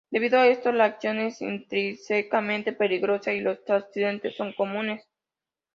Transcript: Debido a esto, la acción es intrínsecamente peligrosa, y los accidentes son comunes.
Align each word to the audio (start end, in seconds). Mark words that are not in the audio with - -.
Debido 0.09 0.39
a 0.39 0.47
esto, 0.47 0.71
la 0.71 0.85
acción 0.85 1.19
es 1.19 1.43
intrínsecamente 1.43 2.73
peligrosa, 2.73 3.33
y 3.33 3.39
los 3.39 3.59
accidentes 3.69 4.35
son 4.35 4.51
comunes. 4.53 5.07